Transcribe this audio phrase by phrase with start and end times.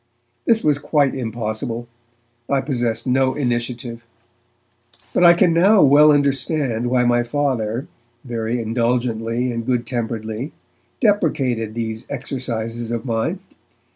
[0.47, 1.87] That was quite impossible;
[2.49, 4.03] I possessed no initiative.
[5.13, 7.85] But I can now well understand why my Father,
[8.25, 10.53] very indulgently and good temperedly,
[11.01, 13.41] deprecated these exercises of mine.